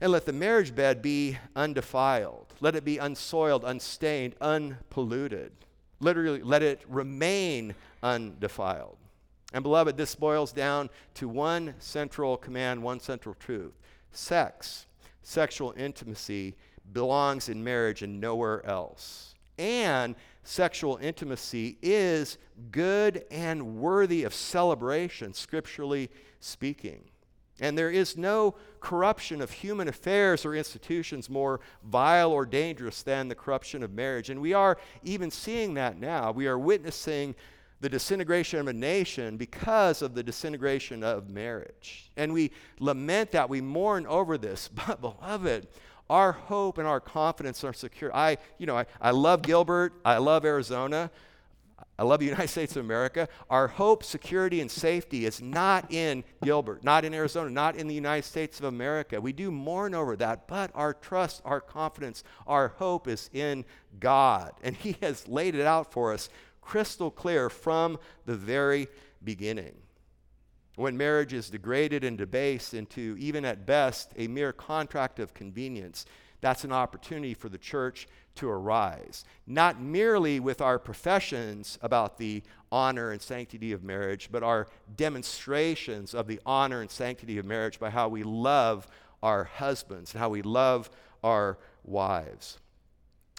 [0.00, 5.52] And let the marriage bed be undefiled, let it be unsoiled, unstained, unpolluted.
[6.00, 8.98] Literally, let it remain undefiled.
[9.52, 13.72] And beloved, this boils down to one central command, one central truth.
[14.10, 14.86] Sex,
[15.22, 16.54] sexual intimacy
[16.92, 19.34] belongs in marriage and nowhere else.
[19.58, 22.38] And sexual intimacy is
[22.70, 27.04] good and worthy of celebration, scripturally speaking.
[27.60, 33.28] And there is no corruption of human affairs or institutions more vile or dangerous than
[33.28, 34.30] the corruption of marriage.
[34.30, 36.30] And we are even seeing that now.
[36.30, 37.34] We are witnessing
[37.80, 42.10] the disintegration of a nation because of the disintegration of marriage.
[42.16, 44.68] And we lament that, we mourn over this.
[44.88, 45.68] But, beloved,
[46.08, 48.14] our hope and our confidence are secure.
[48.14, 51.10] I, you know, I, I love Gilbert, I love Arizona.
[51.98, 53.28] I love the United States of America.
[53.50, 57.94] Our hope, security, and safety is not in Gilbert, not in Arizona, not in the
[57.94, 59.20] United States of America.
[59.20, 63.64] We do mourn over that, but our trust, our confidence, our hope is in
[63.98, 64.52] God.
[64.62, 66.28] And He has laid it out for us
[66.68, 68.88] crystal clear from the very
[69.24, 69.74] beginning.
[70.76, 76.04] When marriage is degraded and debased into, even at best, a mere contract of convenience,
[76.42, 79.24] that's an opportunity for the church to arise.
[79.46, 86.12] Not merely with our professions about the honor and sanctity of marriage, but our demonstrations
[86.12, 88.86] of the honor and sanctity of marriage by how we love
[89.22, 90.90] our husbands and how we love
[91.24, 92.58] our wives.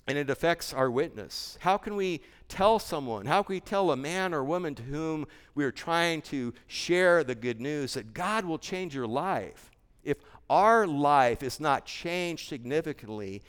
[0.07, 1.59] And it affects our witness.
[1.61, 5.25] How can we tell someone, how can we tell a man or woman to whom
[5.55, 9.71] we are trying to share the good news that God will change your life
[10.03, 10.17] if
[10.49, 13.41] our life is not changed significantly,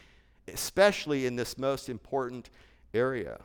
[0.52, 2.50] especially in this most important
[2.94, 3.40] area?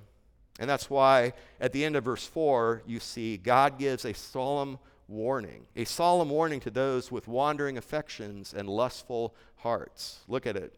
[0.59, 4.77] And that's why at the end of verse 4, you see God gives a solemn
[5.07, 10.19] warning, a solemn warning to those with wandering affections and lustful hearts.
[10.27, 10.73] Look at it.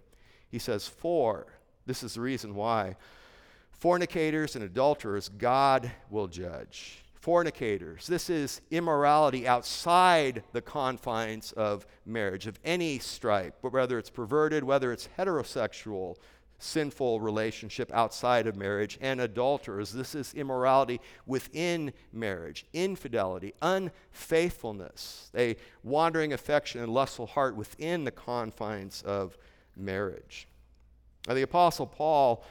[0.50, 1.48] He says, For,
[1.86, 2.96] this is the reason why,
[3.78, 7.04] fornicators and adulterers God will judge.
[7.16, 14.10] Fornicators, this is immorality outside the confines of marriage, of any stripe, but whether it's
[14.10, 16.16] perverted, whether it's heterosexual,
[16.60, 19.92] sinful relationship outside of marriage, and adulterers.
[19.92, 28.12] This is immorality within marriage, infidelity, unfaithfulness, a wandering affection and lustful heart within the
[28.12, 29.38] confines of
[29.76, 30.48] marriage.
[31.28, 32.44] Now, the Apostle Paul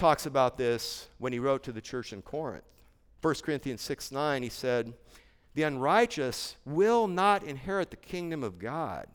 [0.00, 2.64] talks about this when he wrote to the church in Corinth.
[3.20, 4.94] 1 Corinthians 6 9, he said,
[5.54, 9.08] The unrighteous will not inherit the kingdom of God.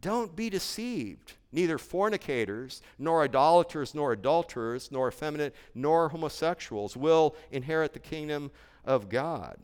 [0.00, 1.32] Don't be deceived.
[1.50, 8.52] Neither fornicators, nor idolaters, nor adulterers, nor effeminate, nor homosexuals will inherit the kingdom
[8.84, 9.56] of God.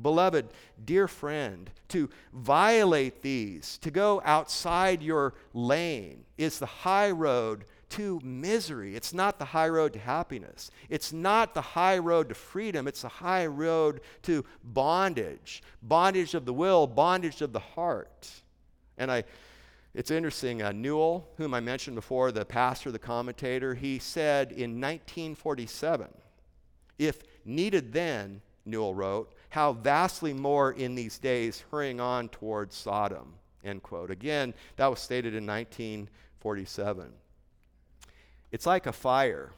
[0.00, 0.46] Beloved,
[0.82, 8.20] dear friend, to violate these, to go outside your lane, is the high road to
[8.22, 8.94] misery.
[8.96, 10.70] It's not the high road to happiness.
[10.88, 12.88] It's not the high road to freedom.
[12.88, 18.30] It's the high road to bondage bondage of the will, bondage of the heart.
[18.98, 19.24] And I
[19.92, 24.80] it's interesting, uh, Newell, whom I mentioned before, the pastor, the commentator, he said in
[24.80, 26.06] 1947,
[26.98, 33.34] if needed then, Newell wrote, how vastly more in these days hurrying on towards Sodom,
[33.64, 34.12] end quote.
[34.12, 37.12] Again, that was stated in 1947.
[38.52, 39.52] It's like a fire.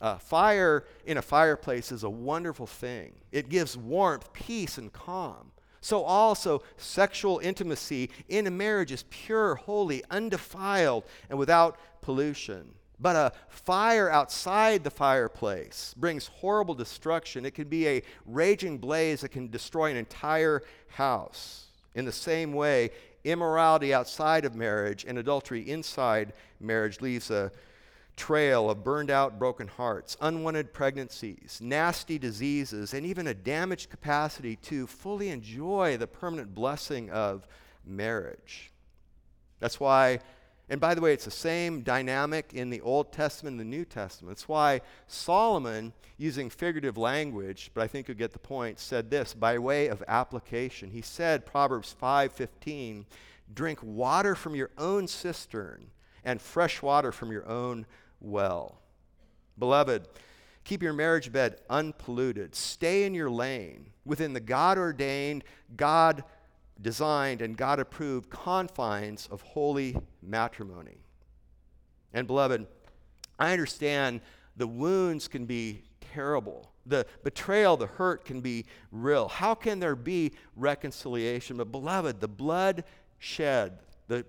[0.00, 3.12] Uh, fire in a fireplace is a wonderful thing.
[3.32, 5.52] It gives warmth, peace, and calm.
[5.80, 12.74] So, also, sexual intimacy in a marriage is pure, holy, undefiled, and without pollution.
[12.98, 17.44] But a fire outside the fireplace brings horrible destruction.
[17.44, 21.66] It can be a raging blaze that can destroy an entire house.
[21.94, 22.90] In the same way,
[23.24, 27.52] immorality outside of marriage and adultery inside marriage leaves a
[28.16, 34.56] trail of burned out, broken hearts, unwanted pregnancies, nasty diseases, and even a damaged capacity
[34.56, 37.46] to fully enjoy the permanent blessing of
[37.84, 38.70] marriage.
[39.60, 40.20] That's why,
[40.68, 43.84] and by the way, it's the same dynamic in the Old Testament and the New
[43.84, 44.36] Testament.
[44.36, 49.34] That's why Solomon, using figurative language, but I think you'll get the point, said this
[49.34, 50.90] by way of application.
[50.90, 53.06] He said, Proverbs 5:15,
[53.52, 55.90] drink water from your own cistern
[56.24, 57.86] and fresh water from your own
[58.24, 58.80] well.
[59.58, 60.08] Beloved,
[60.64, 62.54] keep your marriage bed unpolluted.
[62.54, 65.44] Stay in your lane within the God ordained,
[65.76, 66.24] God
[66.80, 70.98] designed, and God approved confines of holy matrimony.
[72.12, 72.66] And, beloved,
[73.38, 74.20] I understand
[74.56, 76.70] the wounds can be terrible.
[76.86, 79.28] The betrayal, the hurt can be real.
[79.28, 81.56] How can there be reconciliation?
[81.56, 82.84] But, beloved, the blood
[83.18, 84.24] shed, the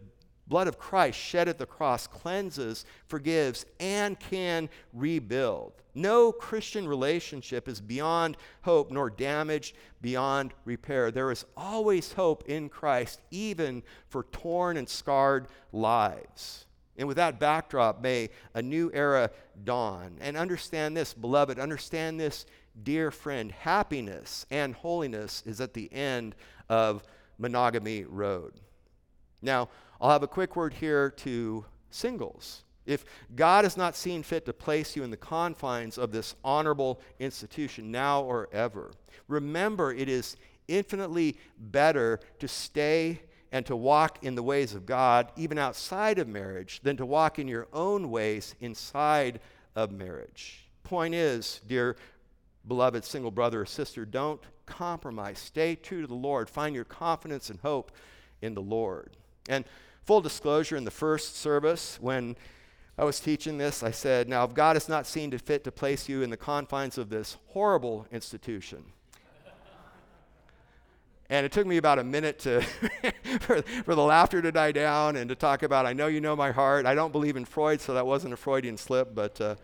[0.47, 5.73] blood of Christ shed at the cross cleanses, forgives, and can rebuild.
[5.93, 11.09] No Christian relationship is beyond hope nor damaged beyond repair.
[11.09, 16.65] There is always hope in Christ, even for torn and scarred lives.
[16.97, 19.31] And with that backdrop, may a new era
[19.63, 20.17] dawn.
[20.21, 22.45] And understand this, beloved, understand this,
[22.83, 23.51] dear friend.
[23.51, 26.35] Happiness and holiness is at the end
[26.69, 27.03] of
[27.37, 28.53] monogamy road.
[29.41, 29.69] Now,
[29.99, 32.63] I'll have a quick word here to singles.
[32.85, 37.01] If God has not seen fit to place you in the confines of this honorable
[37.19, 38.91] institution now or ever,
[39.27, 40.37] remember it is
[40.67, 43.21] infinitely better to stay
[43.51, 47.39] and to walk in the ways of God, even outside of marriage, than to walk
[47.39, 49.39] in your own ways inside
[49.75, 50.67] of marriage.
[50.83, 51.95] Point is, dear
[52.67, 55.39] beloved single brother or sister, don't compromise.
[55.39, 56.49] Stay true to the Lord.
[56.49, 57.91] Find your confidence and hope
[58.41, 59.15] in the Lord.
[59.47, 59.65] And
[60.05, 62.35] Full disclosure, in the first service, when
[62.95, 66.07] I was teaching this, I said, Now, if God has not seen fit to place
[66.07, 68.85] you in the confines of this horrible institution,
[71.27, 72.61] And it took me about a minute to
[73.39, 76.35] for, for, the laughter to die down and to talk about, I know you know
[76.35, 76.85] my heart.
[76.85, 79.15] I don't believe in Freud, so that wasn't a Freudian slip.
[79.15, 79.55] But uh,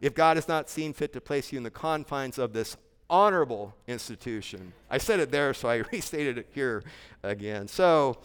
[0.00, 2.76] if God has not seen fit to place you in the confines of this
[3.08, 6.82] honorable institution, I said it there, so I restated it here
[7.22, 7.68] again.
[7.68, 8.18] So,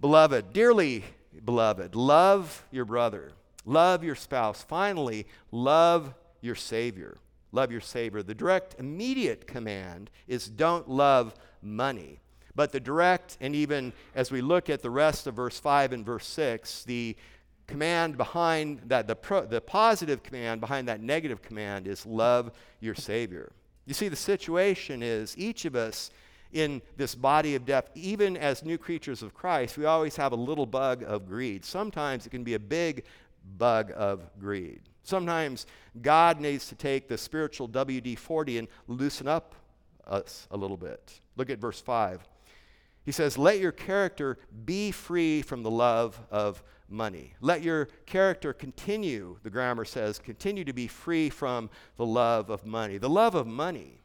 [0.00, 1.04] beloved, dearly
[1.44, 3.32] beloved, love your brother,
[3.64, 4.62] love your spouse.
[4.62, 7.16] Finally, love your Savior.
[7.52, 8.22] Love your Savior.
[8.22, 12.20] The direct, immediate command is don't love money.
[12.56, 16.04] But the direct, and even as we look at the rest of verse 5 and
[16.04, 17.16] verse 6, the
[17.66, 22.94] command behind that, the, pro, the positive command behind that negative command is love your
[22.94, 23.52] Savior.
[23.86, 26.10] You see, the situation is each of us
[26.54, 30.36] in this body of death, even as new creatures of Christ, we always have a
[30.36, 31.64] little bug of greed.
[31.64, 33.04] Sometimes it can be a big
[33.58, 34.80] bug of greed.
[35.02, 35.66] Sometimes
[36.00, 39.54] God needs to take the spiritual WD 40 and loosen up
[40.06, 41.20] us a little bit.
[41.36, 42.26] Look at verse 5.
[43.04, 47.34] He says, Let your character be free from the love of money.
[47.40, 52.64] Let your character continue, the grammar says, continue to be free from the love of
[52.64, 52.98] money.
[52.98, 54.03] The love of money,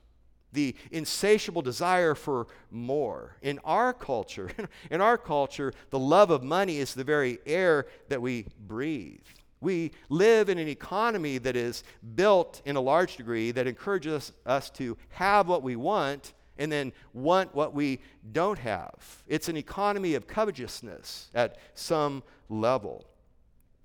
[0.52, 3.36] the insatiable desire for more.
[3.42, 4.50] In our culture,
[4.92, 9.22] in our culture, the love of money is the very air that we breathe.
[9.62, 11.84] We live in an economy that is
[12.16, 16.94] built in a large degree that encourages us to have what we want and then
[17.14, 18.00] want what we
[18.32, 19.24] don't have.
[19.28, 23.06] It's an economy of covetousness at some level.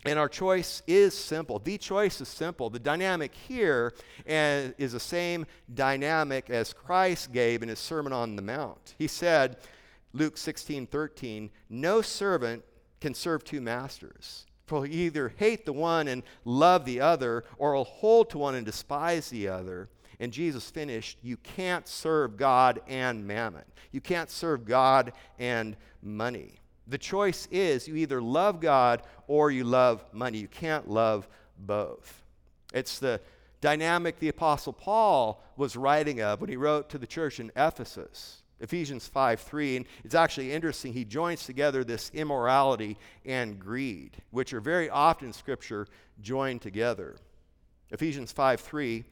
[0.05, 1.59] And our choice is simple.
[1.59, 2.69] The choice is simple.
[2.69, 3.95] The dynamic here
[4.27, 8.95] eh, is the same dynamic as Christ gave in his Sermon on the Mount.
[8.99, 9.57] He said,
[10.13, 12.65] Luke 16 13, no servant
[13.01, 14.47] can serve two masters.
[14.67, 18.55] For he'll either hate the one and love the other, or he'll hold to one
[18.55, 19.89] and despise the other
[20.21, 23.65] and Jesus finished, you can't serve God and mammon.
[23.93, 26.61] You can't serve God and money.
[26.87, 30.39] The choice is you either love God or you love money.
[30.39, 31.29] You can't love
[31.59, 32.23] both.
[32.73, 33.21] It's the
[33.61, 38.43] dynamic the Apostle Paul was writing of when he wrote to the church in Ephesus.
[38.61, 39.77] Ephesians 5 3.
[39.79, 40.93] And it's actually interesting.
[40.93, 45.87] He joins together this immorality and greed, which are very often in Scripture
[46.21, 47.17] joined together.
[47.91, 49.05] Ephesians 5 3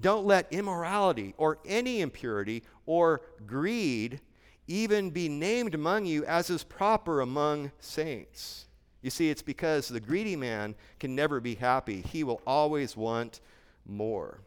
[0.00, 4.20] don't let immorality or any impurity or greed
[4.66, 8.66] even be named among you as is proper among saints.
[9.02, 12.00] You see, it's because the greedy man can never be happy.
[12.00, 13.40] He will always want
[13.86, 14.40] more.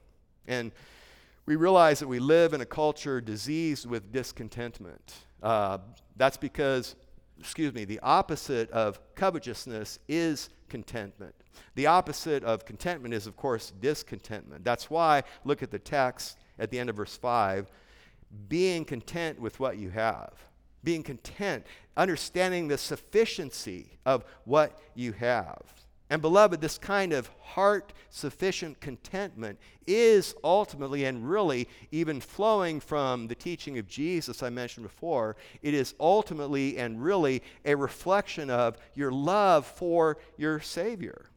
[0.47, 0.71] And
[1.45, 5.13] we realize that we live in a culture diseased with discontentment.
[5.43, 5.77] Uh,
[6.15, 6.95] that's because,
[7.39, 11.35] excuse me, the opposite of covetousness is contentment.
[11.75, 14.63] The opposite of contentment is, of course, discontentment.
[14.63, 17.69] That's why, look at the text at the end of verse 5
[18.49, 20.33] being content with what you have.
[20.83, 21.65] Being content,
[21.95, 25.61] understanding the sufficiency of what you have.
[26.09, 33.27] And beloved, this kind of heart sufficient contentment is ultimately and really even flowing from
[33.27, 35.35] the teaching of Jesus I mentioned before.
[35.61, 41.29] It is ultimately and really a reflection of your love for your Savior.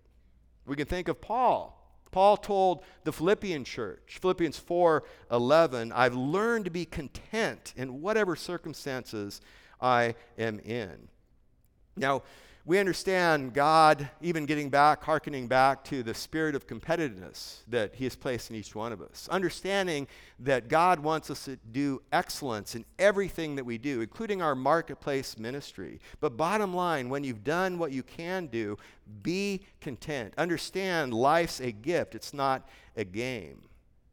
[0.66, 1.79] We can think of Paul.
[2.10, 9.40] Paul told the Philippian church, Philippians 4:11, I've learned to be content in whatever circumstances
[9.80, 11.08] I am in.
[11.96, 12.22] Now,
[12.66, 18.04] we understand God even getting back, hearkening back to the spirit of competitiveness that He
[18.04, 19.28] has placed in each one of us.
[19.30, 20.06] Understanding
[20.40, 25.38] that God wants us to do excellence in everything that we do, including our marketplace
[25.38, 26.00] ministry.
[26.20, 28.76] But bottom line, when you've done what you can do,
[29.22, 30.34] be content.
[30.36, 33.62] Understand life's a gift, it's not a game.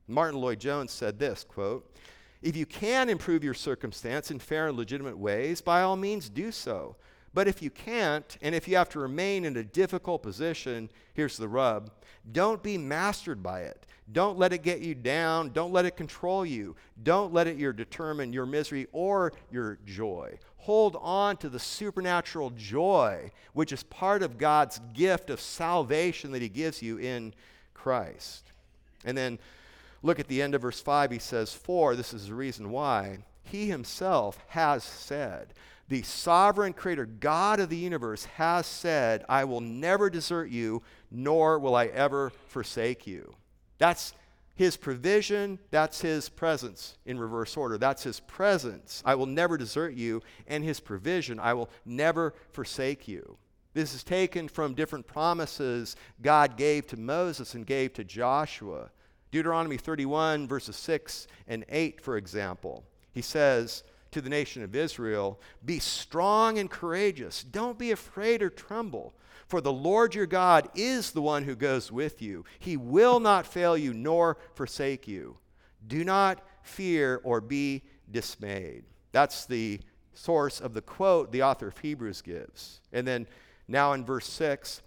[0.08, 1.94] Martyn Lloyd-Jones said this quote,
[2.42, 6.52] if you can improve your circumstance in fair and legitimate ways, by all means do
[6.52, 6.96] so.
[7.38, 11.38] But if you can't, and if you have to remain in a difficult position, here's
[11.38, 11.92] the rub
[12.32, 13.86] don't be mastered by it.
[14.12, 15.52] Don't let it get you down.
[15.52, 16.76] Don't let it control you.
[17.04, 20.40] Don't let it your determine your misery or your joy.
[20.58, 26.42] Hold on to the supernatural joy, which is part of God's gift of salvation that
[26.42, 27.36] He gives you in
[27.76, 28.52] Christ.
[29.06, 29.38] And then
[30.02, 31.12] look at the end of verse 5.
[31.12, 35.54] He says, For, this is the reason why, He Himself has said
[35.90, 41.60] the sovereign creator, God of the universe, has said, I will never desert you, nor
[41.60, 43.34] will I ever forsake you.
[43.78, 44.14] That's
[44.56, 47.78] his provision, that's his presence in reverse order.
[47.78, 49.04] That's his presence.
[49.06, 53.38] I will never desert you, and his provision, I will never forsake you.
[53.76, 58.90] This is taken from different promises God gave to Moses and gave to Joshua.
[59.32, 62.84] Deuteronomy 31, verses 6 and 8, for example.
[63.12, 67.44] He says, to the nation of Israel Be strong and courageous.
[67.44, 69.14] Don't be afraid or tremble.
[69.48, 72.44] For the Lord your God is the one who goes with you.
[72.60, 75.38] He will not fail you nor forsake you.
[75.88, 78.84] Do not fear or be dismayed.
[79.14, 79.80] That's the
[80.14, 82.82] source of the quote the author of Hebrews gives.
[82.92, 83.26] And then
[83.70, 84.82] now in verse 6,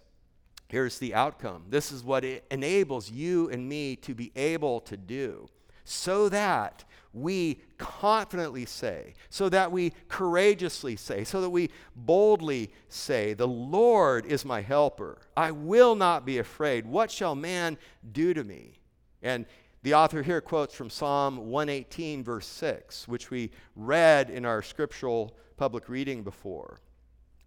[0.67, 1.63] here's the outcome.
[1.69, 5.49] This is what it enables you and me to be able to do
[5.83, 6.83] so that
[7.13, 14.25] we confidently say, so that we courageously say, so that we boldly say, The Lord
[14.25, 15.19] is my helper.
[15.35, 16.85] I will not be afraid.
[16.85, 17.77] What shall man
[18.11, 18.79] do to me?
[19.21, 19.45] And
[19.83, 25.35] the author here quotes from Psalm 118, verse 6, which we read in our scriptural
[25.57, 26.79] public reading before.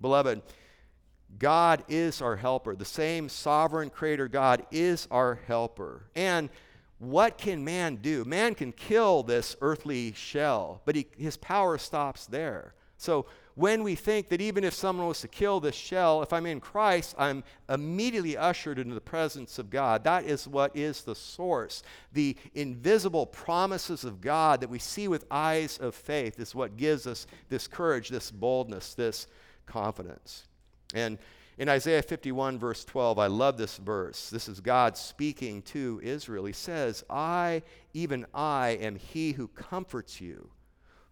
[0.00, 0.42] Beloved,
[1.38, 2.76] God is our helper.
[2.76, 6.06] The same sovereign creator God is our helper.
[6.14, 6.50] And
[6.98, 8.24] what can man do?
[8.24, 12.74] Man can kill this earthly shell, but he, his power stops there.
[12.96, 13.26] So
[13.56, 16.60] when we think that even if someone was to kill this shell, if I'm in
[16.60, 20.02] Christ, I'm immediately ushered into the presence of God.
[20.04, 21.82] That is what is the source.
[22.12, 27.06] The invisible promises of God that we see with eyes of faith is what gives
[27.06, 29.28] us this courage, this boldness, this
[29.66, 30.46] confidence.
[30.92, 31.18] And
[31.56, 34.28] in Isaiah 51, verse 12, I love this verse.
[34.28, 36.46] This is God speaking to Israel.
[36.46, 40.50] He says, I, even I, am he who comforts you.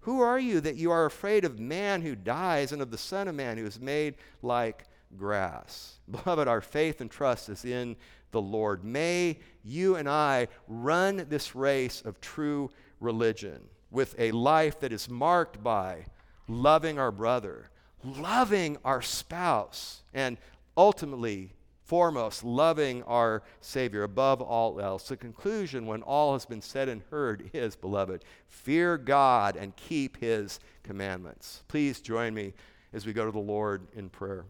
[0.00, 3.28] Who are you that you are afraid of man who dies and of the Son
[3.28, 4.86] of Man who is made like
[5.16, 6.00] grass?
[6.10, 7.94] Beloved, our faith and trust is in
[8.32, 8.82] the Lord.
[8.82, 12.68] May you and I run this race of true
[12.98, 13.60] religion
[13.92, 16.06] with a life that is marked by
[16.48, 17.70] loving our brother
[18.04, 20.38] loving our spouse, and
[20.76, 21.52] ultimately,
[21.84, 25.08] foremost, loving our Savior above all else.
[25.08, 30.16] The conclusion, when all has been said and heard, is, beloved, fear God and keep
[30.18, 31.62] His commandments.
[31.68, 32.54] Please join me
[32.92, 34.46] as we go to the Lord in prayer.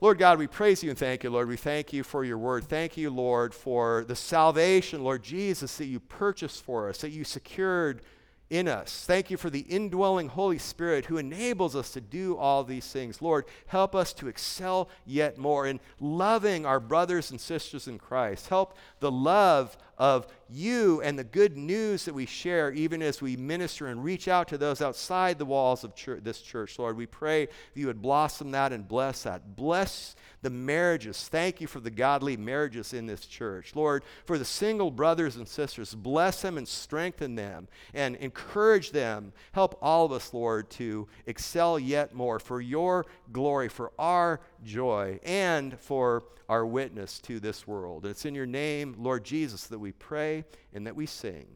[0.00, 1.48] Lord God, we praise you and thank you, Lord.
[1.48, 2.64] We thank you for your word.
[2.64, 7.24] Thank you, Lord, for the salvation, Lord Jesus, that you purchased for us, that you
[7.24, 8.02] secured
[8.48, 9.04] in us.
[9.06, 13.20] Thank you for the indwelling Holy Spirit who enables us to do all these things.
[13.20, 18.48] Lord, help us to excel yet more in loving our brothers and sisters in Christ.
[18.48, 23.36] Help the love of you and the good news that we share, even as we
[23.36, 26.78] minister and reach out to those outside the walls of church, this church.
[26.78, 29.56] Lord, we pray that you would blossom that and bless that.
[29.56, 31.28] Bless the marriages.
[31.28, 33.74] Thank you for the godly marriages in this church.
[33.74, 39.32] Lord, for the single brothers and sisters, bless them and strengthen them and encourage them.
[39.52, 45.18] Help all of us, Lord, to excel yet more for your glory, for our joy,
[45.22, 48.04] and for our witness to this world.
[48.04, 50.44] It's in your name, Lord Jesus, that we pray
[50.74, 51.46] and that we sing.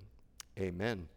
[0.59, 1.09] Amen.